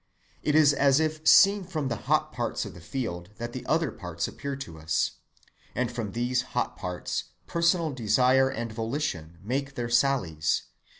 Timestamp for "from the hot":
1.63-2.33